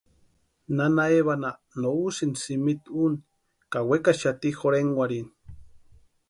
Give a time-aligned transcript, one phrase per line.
[0.77, 1.51] Nana Evanha
[1.81, 3.19] no úsïnti simitu úni
[3.71, 5.33] ka wekaxati jorhenkwarhini.